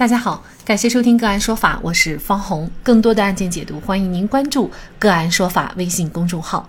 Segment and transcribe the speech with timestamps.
[0.00, 2.70] 大家好，感谢收听个案说法，我是方红。
[2.82, 6.66] 更多的案件解读，欢迎您关注个案说法微信公众号。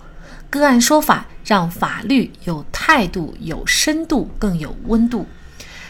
[0.50, 5.26] 个案说法让法律有态度、有深度、更有温度。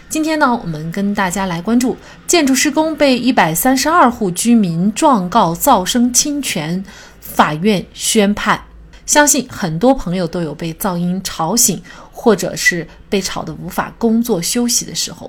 [0.08, 1.96] 今天呢，我们跟大家来关注
[2.28, 6.84] 建筑施工被一百三十二户居民状告噪声侵权，
[7.18, 8.62] 法院宣判。
[9.04, 11.82] 相信很多朋友都有被噪音吵醒，
[12.12, 15.28] 或者是被吵得无法工作休息的时候，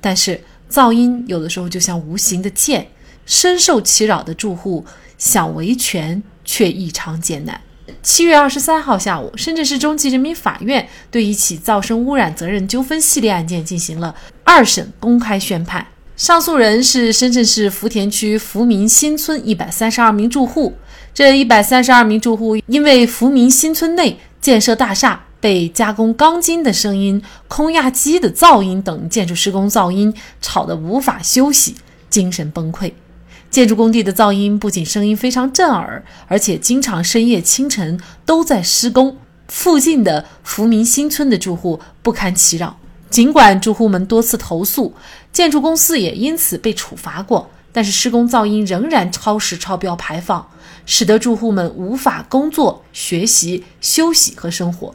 [0.00, 0.40] 但是。
[0.70, 2.86] 噪音有的时候就像无形的剑，
[3.26, 4.84] 深受其扰的住户
[5.16, 7.60] 想维权却异常艰难。
[8.02, 14.14] 七月二十三号下午，深圳市中级人民法院对一起噪声污染责任纠纷系列案件进行了
[14.44, 15.86] 二审公开宣判。
[16.16, 20.74] 上诉人是深圳市福田区福民新村一百三十二名住户。
[21.14, 25.24] 这一百三十二名住户因为福民新村内建设大厦。
[25.40, 31.76] 被加工钢筋的声音、空压机的噪音等建筑施工噪音吵得无法休息，
[32.10, 32.92] 精神崩溃。
[33.50, 39.16] 建筑工地的噪音不仅声音非常震耳，而且经常深夜、清晨都在施工。
[39.48, 44.92] 附近的福民新村的住户不堪其扰，尽管住户们多次投诉，
[45.32, 50.46] 建筑公司也因此被处罚过，但是施工噪音仍然超时超标排放，
[50.84, 54.94] 使得住户们无法工作、学习、休息和生活。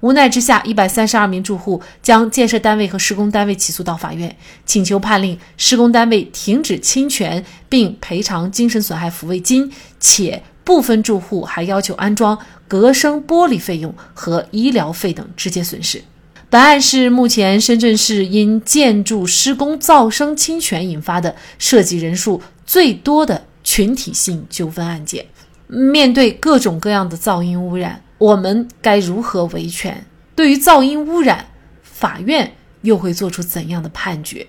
[0.00, 16.02] 无奈之下，一百三十二名住户将建设单位和施工单位起诉到法院，请求判令施工单位停止侵权，并赔偿精神损害抚慰金，且部分住户还要求安装隔声玻璃费用和医疗费等直接损失。
[16.50, 25.26] 本案是目前深圳市因建筑施工噪声侵权引发的涉及人数最多的群体性纠纷案件。
[25.66, 28.02] 面对各种各样的噪音污染。
[28.18, 30.04] 我们该如何维权？
[30.34, 31.46] 对于噪音污染，
[31.82, 32.52] 法院
[32.82, 34.46] 又会做出怎样的判决？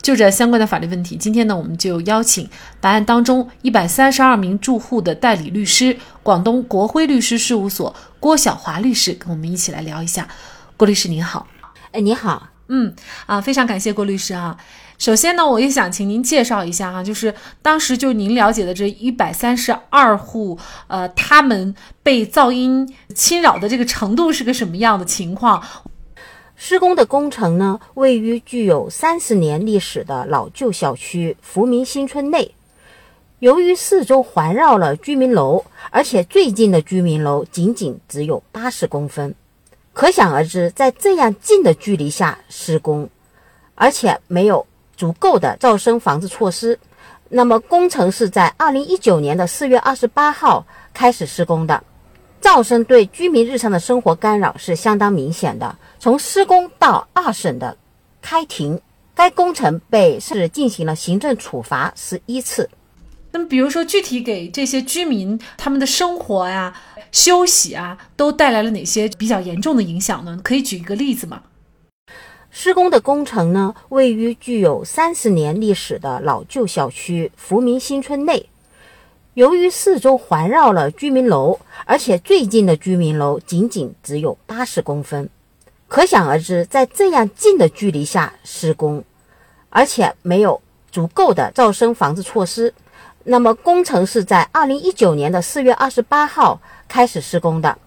[0.00, 2.48] 就这相关的法律问题，今天呢，我们就邀请
[2.80, 10.28] 本案当中一百三十二名住户的代理律师，广东国辉律师事务所郭晓华律师，跟我们一起来聊一下。
[10.76, 11.48] 郭律师您好，
[11.92, 12.94] 哎，你好，嗯，
[13.26, 14.56] 啊，非常感谢郭律师啊。
[14.98, 17.32] 首先呢，我也想请您介绍一下哈，就是
[17.62, 21.72] 当时就您了解的这一百三十二户，呃，他们
[22.02, 25.62] 被噪音侵扰的这个程度是个什么样的情况？
[26.56, 32.52] 施工的工程呢，位于具有三十年历史的老旧小区福民新村内，
[33.38, 39.32] 由于四周环绕了居民楼，而且最近的居民楼仅仅只有八十公分，
[39.92, 43.08] 可想而知，在这样近的距离下施工，
[43.76, 44.66] 而且没有。
[44.98, 46.76] 足够的噪声防治措施，
[47.28, 51.80] 那么工程是在二零一九年的四月二十八号开始施工的，
[52.42, 55.76] 噪声对居民日常的生活干扰是相当明显的。
[56.00, 57.76] 从施工到二审的
[58.20, 58.80] 开庭，
[59.14, 62.68] 该工程被是进行了行政处罚十一次。
[63.30, 66.74] 那么，比如说具体给这些居民他们的生活呀、
[67.12, 70.40] 休息啊，都带来了哪些比较严重的影响呢？
[70.42, 71.42] 可以举一个例子吗？
[72.50, 78.48] 施工的工程呢，位于具有三十年历史的老旧小区福民新村内。
[79.34, 85.28] 由于四周环绕了居民楼，而且最近的居民楼仅仅只有八十公分，
[85.86, 89.04] 可想而知，在这样近的距离下施工，
[89.68, 90.60] 而且没有
[90.90, 92.74] 足够的噪声防治措施，
[93.24, 97.78] 那么工程是在二零一九年的四月二十八号开始施工的，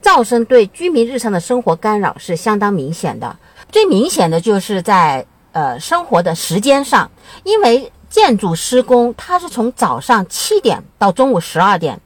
[0.00, 3.36] 噪声对居民日常的生活干扰是相当明显的。
[3.70, 7.10] 最明显的就是在呃生活的时间上，
[7.42, 12.00] 因为建筑施工它是从早上七点到中午十二点，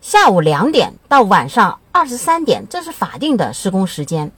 [0.00, 4.32] 下午两点到晚上二十三点，这是法定的施工时间。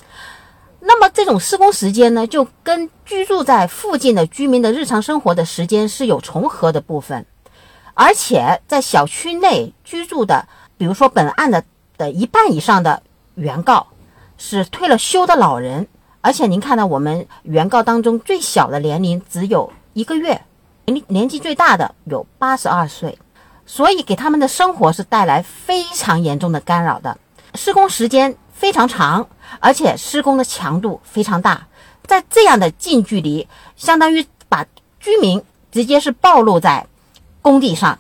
[0.81, 7.25] 那么这种施工时间呢，就跟居住在附近的居民的日常生活的时间是有重合的部分，
[7.95, 10.47] 而且在小区内居住的，
[10.77, 11.65] 比如说本案的
[11.97, 13.03] 的一半以上的
[13.35, 13.87] 原告
[14.37, 15.89] 是退了休的老人。
[16.25, 20.41] 而且您看到我们原告当中最小的年龄只有一个月，
[20.87, 23.19] 年年纪最大的有八十二岁，
[23.67, 27.19] 所以给他们的生活是带来非常严重的干扰的。
[27.57, 29.29] 施工时间非常长，
[29.61, 31.67] 而且施工的强度非常大，
[32.07, 33.47] 在这样的近距离，
[33.77, 34.65] 相当于把
[34.99, 36.87] 居民直接是暴露在
[37.43, 37.99] 工地上，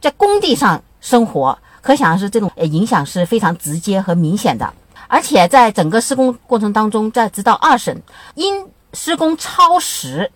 [0.00, 4.72] 在工地上生活，可想而知这种影响是非常直接和明显的。
[5.08, 8.02] 而且在整个施工过程当中，在直到二审，
[8.34, 10.30] 因施工超时，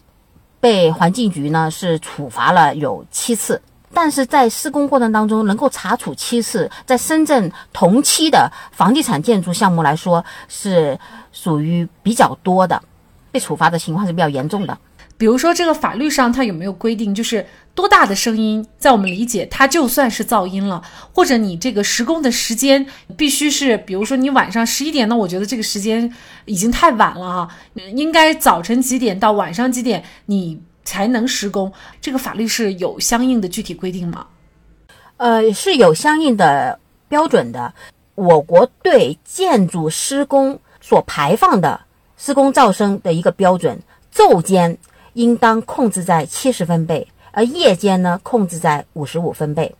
[0.60, 3.60] 被环境局呢是处罚了有七次。
[3.94, 10.98] 但是在施工过程当中能够查处七次，在深圳同期的房地产建筑项目来说，是
[11.32, 12.80] 属于比较多的，
[13.32, 14.76] 被处罚的情况是比较严重的。
[15.18, 17.44] 比如说这个法律上它有没有规定，就是
[17.74, 20.80] 多大的声音，在我们理解它就算是噪音了，
[21.12, 22.86] 或者你这个施工的时间
[23.16, 26.10] 必须是，比如说你晚上十一点，那我觉得这个时间
[26.44, 27.48] 已经太晚了哈，
[27.94, 31.72] 应该早晨几点到晚上几点你才能施工？
[32.00, 34.26] 这个法律是有相应的具体规定吗？
[35.16, 36.78] 呃，是有相应的
[37.08, 37.74] 标准的。
[38.14, 41.80] 我国对建筑施工所排放的
[42.16, 43.80] 施工噪声的一个标准，
[44.14, 44.76] 昼间
[45.14, 49.74] 应当控制在七十分贝，而夜间呢控制在五十五分贝。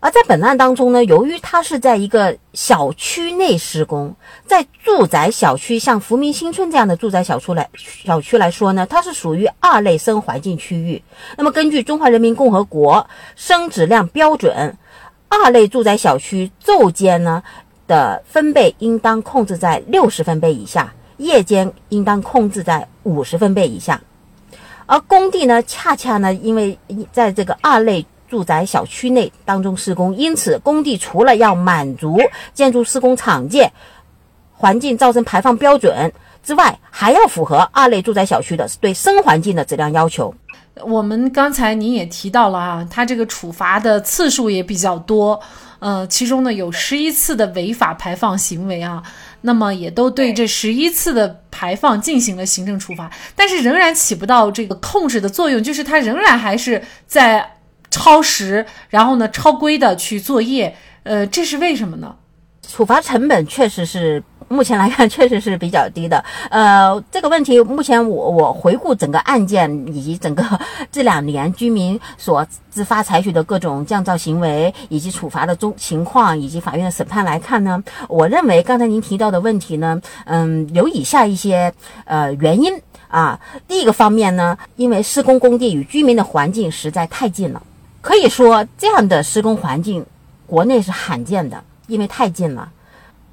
[0.00, 4.14] 而在本案当中呢，由于它是在一个小区内施工，
[4.46, 7.68] 在住宅小区，像福民新村这样的住宅小区来
[8.04, 11.02] 小区来说呢，它是属于二类声环境区域。
[11.36, 14.54] 那么根据《中华人民共和国声质量标准》。
[15.28, 17.42] 二类住宅小区昼间呢
[17.88, 24.00] 的分贝应当控制在六十分贝以下，夜间应当控制在五十分贝以下。
[24.86, 26.78] 而工地呢，恰恰呢，因为
[27.12, 32.18] 在这个二类住宅小区内当中施工，因此工地除了要满足
[32.54, 33.70] 建筑施工厂界
[34.52, 36.12] 环境噪声排放标准
[36.42, 40.34] 之外，还要符合二类住宅小区的对声环境的质量要求。
[40.82, 45.40] 我们刚才您也提到了啊，它这个处罚的次数也比较多，
[45.78, 49.02] 呃，其中呢有十一次的违法排放行为啊，
[49.46, 57.52] 那么也都对这十一次的排放进行了行政处罚，但是仍然起不到这个控制的作用，就是它仍然还是在
[57.90, 62.16] 超时，然后呢超规的去作业，呃，这是为什么呢？
[62.68, 64.22] 处罚成本确实是。
[64.48, 66.24] 目前来看，确实是比较低的。
[66.50, 70.44] 呃，这个问题目前我我回顾整个案件以及整个
[70.92, 81.72] 这两年居民所自发采取的各种降噪行为以及处罚的中情况以及法院的审判来看呢，我认为刚才您提到的问题呢，嗯，有以下一些
[82.04, 82.72] 呃原因
[83.08, 83.38] 啊。
[83.66, 87.60] 第一个方面呢，因为施工工地与居民的环境实在太近了，
[88.00, 90.06] 可以说这样的施工环境
[90.46, 92.70] 国内是罕见的，因为太近了。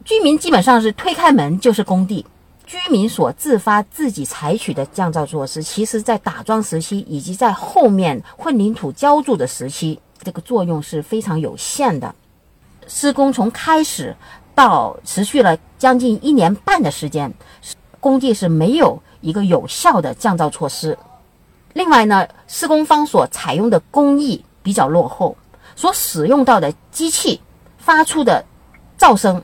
[0.05, 2.25] 居民基本上是推开门就是工地，
[2.65, 12.13] 居民所自发自己采取的降噪措施，其实在打桩时期以及在后面混凝土浇筑的时期，这个作用是非常有限的。
[12.85, 14.13] 施工从开始
[14.53, 17.33] 到持续了将近一年半的时间，
[18.01, 20.97] 工地是没有一个有效的降噪措施。
[21.71, 25.37] 另外呢，施工方所采用的工艺比较落后，
[25.77, 27.39] 所使用到的机器
[27.77, 28.43] 发出的
[28.99, 29.41] 噪声。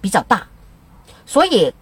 [0.00, 0.46] 比较大，
[1.26, 1.72] 所以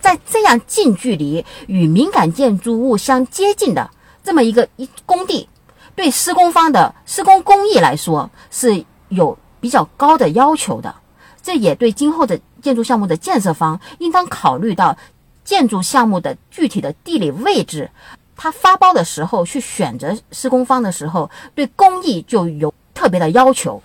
[0.00, 3.90] 在这样近距离与敏感建筑物相接近的
[4.22, 5.48] 这么一个一工地，
[5.94, 10.94] 对施工方的施工工艺来说是有比较高的要求的。
[11.42, 14.96] 这也对今后的建筑项目的建设方应当考虑到
[15.44, 17.90] 建筑项目的具体的地理位置，
[18.34, 23.82] 他发包的时候去选择施工方的时候，对工艺就有特别的要求。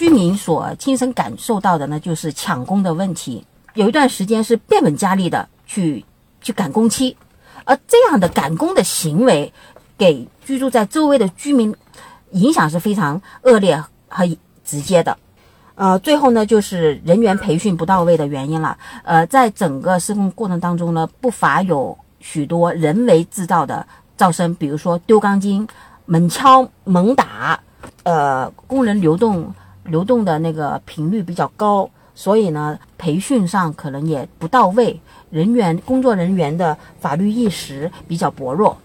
[0.00, 3.44] 居民所亲身感受到的呢，就是抢工的问题。
[3.74, 6.02] 有一段时间是变本加厉的去
[6.40, 7.14] 去赶工期，
[7.66, 9.52] 而这样的赶工的行为，
[9.98, 11.76] 给居住在周围的居民
[12.30, 14.26] 影响是非常恶劣和
[14.64, 15.14] 直接的。
[15.74, 18.78] 呃，最后呢，就是人员培训不到位的原因了。
[19.04, 23.86] 呃，在整个施工过程当中呢，不乏有许多人为制造的
[24.16, 25.68] 噪声，比如说丢钢筋、
[26.06, 27.60] 猛敲、猛打，
[28.04, 29.54] 呃，工人流动。
[29.84, 38.76] 流动的那个频率比较高，所以呢，培训上可能也不到位，人员工作人员的法律意识比较薄弱。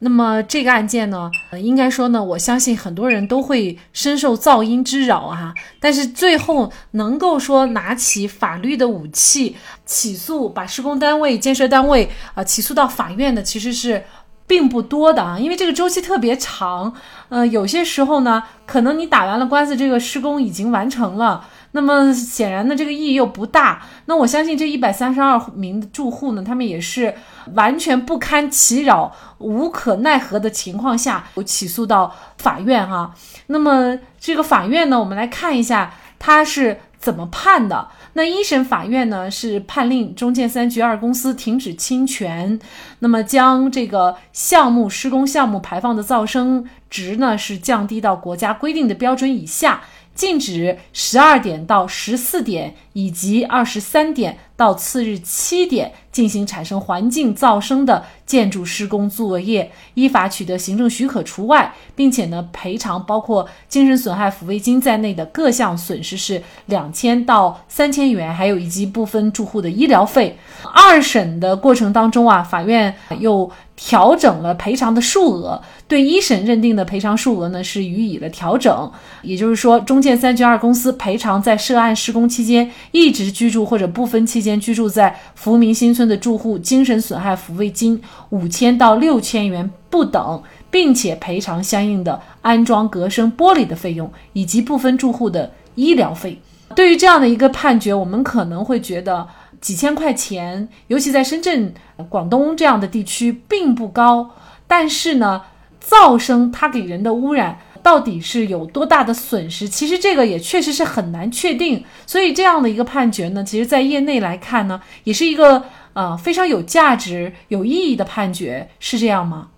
[0.00, 5.54] 那么这个案件呢，应该说呢，我相信很多人都会深受噪音之扰啊。
[5.78, 9.56] 但是最后能够说拿起法律的武器
[9.86, 14.02] 起诉，把施工单位、建设单位啊起诉到法院的，其实是。
[14.46, 16.92] 并不多的啊，因为这个周期特别长，
[17.28, 23.82] 呃，有些时候呢，可能你打完了官司，这个施工已经完成了，那么显然呢，这个意义又不大。
[24.06, 27.14] 那我相信这一百三十二名住户呢，他们也是
[27.54, 33.14] 完全不堪其扰、无可奈何的情况下，起诉到法院哈。
[33.46, 37.88] 那么这个法院呢，我们来看一下他是怎么判的。
[38.14, 42.58] 那一审法院呢是判令中建三局二公司停止侵权，
[43.00, 49.82] 那么将这个项目施工项目排放的噪声值呢是降低到国家规定的标准以下。
[50.14, 70.36] 禁止十二点到十四点以及二十三点到次日七点进行产生环境噪声的建筑施工作业，依法取得行政许可除外，并且呢赔偿包括精神损害抚慰金在内的各项损失是两千到三千元，还有以及部分住户的医疗费。
[70.74, 78.90] 二审的过程当中啊，法院又调整了赔偿的数额，对一审认定的赔偿数额呢是予以了调整。
[79.22, 96.38] 也就是说，中建三局二公司赔偿在涉案施工期间一直居住或者部分期间居住在福民新村的住户精神损害抚慰金五千到六千元不等，并且赔偿相应的安装隔声玻璃的费用以及部分住户的医疗费。
[96.74, 99.26] 对于这样的一个判决，我们可能会觉得。
[99.60, 101.72] 几千块钱，尤其在深圳、
[102.08, 104.28] 广东这样的地区并不高，
[104.66, 105.40] 但是呢，
[105.80, 109.68] 噪声它给人的污染到底是有多大的损失？
[109.68, 111.84] 其实这个也确实是很难确定。
[112.06, 119.48] 所以这样的一个判决呢，其实，在业内来看呢，也是一个呃非常有价值、有意义的判决，是这样吗？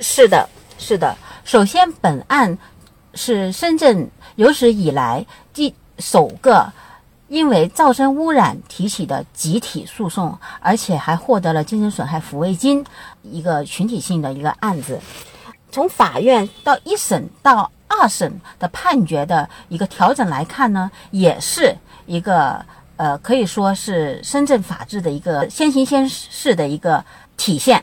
[0.00, 1.16] 是的，是的。
[1.44, 2.56] 首先，本案
[3.14, 6.72] 是深圳有史以来第首个。
[7.28, 12.84] 因为噪声污染提起的集体诉讼，而且还获得了精神损害抚慰金，
[13.22, 15.00] 一个群体性的一个案子。
[15.72, 21.74] 从法院到一审到二审的判决的一个调整来看呢，也是
[22.06, 22.64] 一个
[22.96, 27.04] 呃，可以说是深圳法治的一个先行先试的一个
[27.36, 27.82] 体现。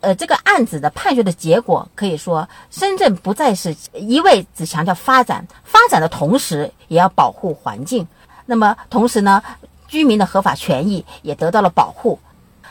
[0.00, 8.06] 呃，这个案子的判决的结果可以说，深圳不再是一味只强调发展，发展的同时也要保护环境。
[8.46, 9.42] 那么同时呢，
[9.88, 12.18] 居民的合法权益也得到了保护，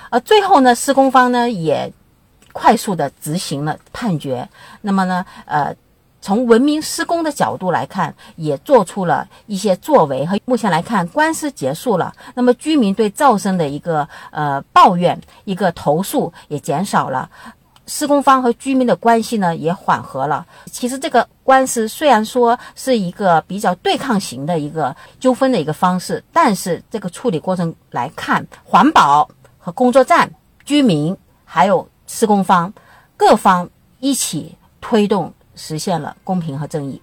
[0.10, 1.92] 而最后呢，施工方呢也
[2.58, 4.50] 快速的执行了判决。
[4.82, 5.72] 那么呢，呃，
[6.20, 10.26] 从文明施工的角度来看，也做出了一些作为。
[10.26, 17.30] 和目前来看，官司结束了，那么居民对噪声的一个呃抱怨、一个投诉也减少了。
[17.86, 20.46] 施工方和居民的关系呢也缓和了。
[20.72, 30.30] 其实这个官司虽然说是一个比较对抗型的一个纠纷的一个方式，但是这个处理过程来看，环保和工作站、
[30.66, 32.74] 居民还有施工方
[33.16, 37.00] 各方一起推动，实现了公平和正义。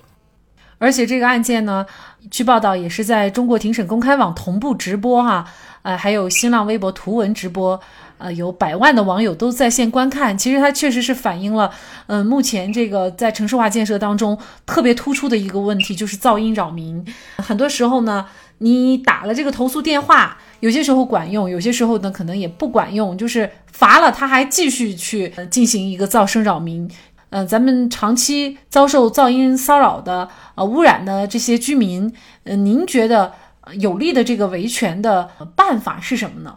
[0.78, 1.86] 而且这个案件呢，
[2.30, 5.46] 据报道也是在中国庭审公开网同步直播哈，
[5.82, 7.80] 呃，还有新浪微博图文直播。
[8.16, 11.70] 呃，有百万的网友都在线观看，其实它确实是反映了，
[12.06, 17.04] 嗯，目前这个在城市化建设当中特别突出的一个问题，就是噪音扰民。
[17.38, 18.24] 很多时候呢，
[18.58, 26.90] 你打了这个投诉电话，有些时候管用，有些时候呢可能也不管用，就是罚了他还继续去进行一个噪声扰民。
[27.30, 33.32] 嗯，咱们长期遭受噪音骚扰的、呃污染的这些居民，嗯，您觉得
[33.80, 36.56] 有利的这个维权的办法是什么呢？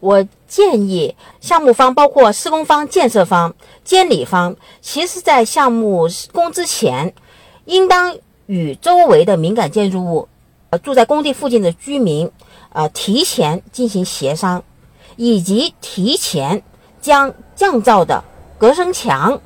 [0.00, 7.12] 我建议项目方，包括施工方、建设方、监理方，其实在项目施工之前，
[7.66, 10.28] 应当与周围的敏感建筑物、
[10.78, 12.30] 住在工地附近的居民，
[12.72, 14.62] 呃提前进行协商，
[15.16, 16.62] 以及提前
[17.00, 18.22] 将降噪的
[18.58, 19.40] 隔声墙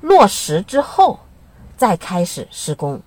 [0.00, 1.20] 落实之后，
[1.76, 3.00] 再开始施工。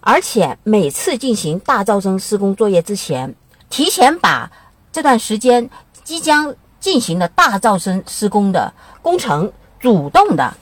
[0.00, 3.34] 而且每次进行大噪声施工作业之前，
[3.68, 4.50] 提前把。
[4.92, 5.68] 这段时间
[6.04, 10.54] 即将进行的大噪声施工的工程，主动的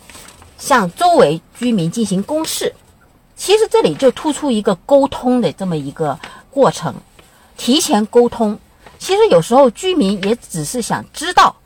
[0.56, 2.74] 向周围居民进行公示。
[3.42, 6.16] 其实这里就突出一个沟通的这么一个
[6.48, 6.94] 过程，
[7.56, 8.56] 提前沟通。
[9.00, 11.56] 其实有时候居民也只是想知道，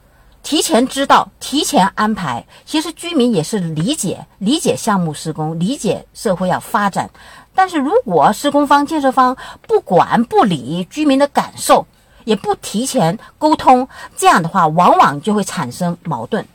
[0.42, 2.46] 提前知道，提前安排。
[2.64, 7.10] 其实居民也是理解理解项目施工，理解社会要发展。
[7.54, 9.36] 但是如果施工方、建设方
[9.68, 11.86] 不管不理居民的感受，
[12.24, 16.48] 也不提前沟通，这样的话往往就会产生矛盾。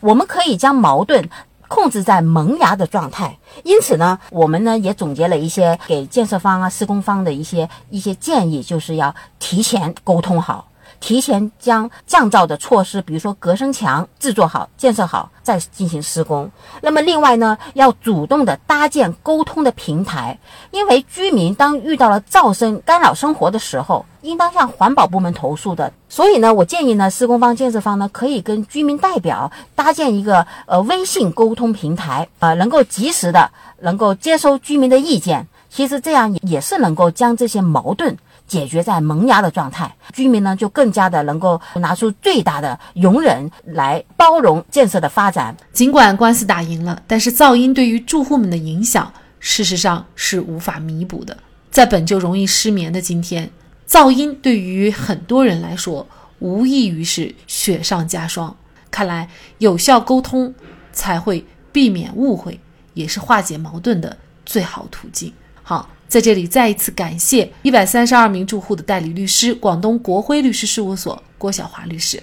[0.00, 1.30] 我们可以将矛盾
[1.68, 3.38] 控制在萌芽的状态。
[3.62, 10.66] 因此呢，我们呢也总结了一些给建设方啊、施工方的一些一些建议，就是要提前沟通好。
[11.00, 16.50] 提前将降噪的措施，比如说隔声墙制作好、建设好，再进行施工。
[16.82, 20.38] 那么另外呢，要主动的搭建沟通的平台，
[20.70, 25.92] 因为居民当遇到了噪声干扰生活的时候，应当向环保部门投诉的。
[26.08, 33.50] 所以呢，我建议呢，施工方、建设方呢，可以跟居民代表搭建一个呃微信沟通平台，呃，能够及时的
[33.80, 35.46] 能够接收居民的意见。
[35.70, 38.16] 其实这样也是能够将这些矛盾。
[38.48, 45.54] 解决在萌芽的状态，居民呢就更加的能够拿出最大的容忍来包容建设的发展。
[45.72, 51.36] 尽管官司打赢了，但是噪音对于住户们的影响，事实上是无法弥补的。
[51.70, 53.48] 在本就容易失眠的今天，
[53.86, 56.04] 噪音对于很多人来说，
[56.38, 58.56] 无异于是雪上加霜。
[58.90, 59.28] 看来，
[59.58, 60.52] 有效沟通
[60.90, 62.58] 才会避免误会，
[62.94, 65.30] 也是化解矛盾的最好途径。
[65.62, 65.86] 好。
[66.08, 72.20] 在这里再一次感谢一百三十二名住户的代理律师，广东国辉律师事务所郭晓华律师。